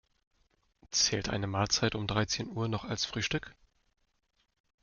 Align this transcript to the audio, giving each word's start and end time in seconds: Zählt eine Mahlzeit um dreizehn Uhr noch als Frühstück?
Zählt 0.89 1.29
eine 1.29 1.45
Mahlzeit 1.45 1.93
um 1.93 2.07
dreizehn 2.07 2.49
Uhr 2.49 2.67
noch 2.67 2.85
als 2.85 3.05
Frühstück? 3.05 3.55